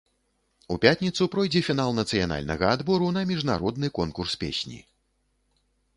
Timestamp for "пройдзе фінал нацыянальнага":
1.35-2.65